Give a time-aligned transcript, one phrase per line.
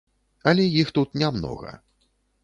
[0.51, 1.71] Але іх тут не многа.